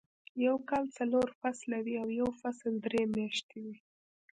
يو 0.45 0.55
کال 0.69 0.85
څلور 0.97 1.27
فصله 1.39 1.77
وي 1.85 1.95
او 2.03 2.07
يو 2.19 2.27
فصل 2.41 2.73
درې 2.85 3.01
میاشتې 3.15 3.57
وي. 3.63 3.75